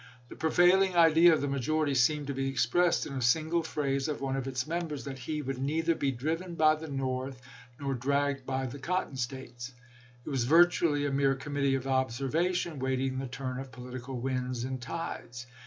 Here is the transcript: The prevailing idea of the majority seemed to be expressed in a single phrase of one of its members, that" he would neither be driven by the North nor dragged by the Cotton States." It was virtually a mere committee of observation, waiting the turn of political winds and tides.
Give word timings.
The 0.29 0.35
prevailing 0.35 0.95
idea 0.95 1.31
of 1.31 1.41
the 1.41 1.47
majority 1.47 1.93
seemed 1.93 2.25
to 2.25 2.33
be 2.33 2.47
expressed 2.49 3.05
in 3.05 3.13
a 3.13 3.21
single 3.21 3.61
phrase 3.61 4.07
of 4.07 4.19
one 4.19 4.35
of 4.35 4.47
its 4.47 4.65
members, 4.65 5.03
that" 5.03 5.19
he 5.29 5.43
would 5.43 5.59
neither 5.59 5.93
be 5.93 6.11
driven 6.11 6.55
by 6.55 6.73
the 6.73 6.87
North 6.87 7.39
nor 7.79 7.93
dragged 7.93 8.43
by 8.43 8.65
the 8.65 8.79
Cotton 8.79 9.15
States." 9.15 9.75
It 10.25 10.29
was 10.31 10.45
virtually 10.45 11.05
a 11.05 11.11
mere 11.11 11.35
committee 11.35 11.75
of 11.75 11.85
observation, 11.85 12.79
waiting 12.79 13.19
the 13.19 13.27
turn 13.27 13.59
of 13.59 13.71
political 13.71 14.19
winds 14.19 14.63
and 14.63 14.81
tides. 14.81 15.45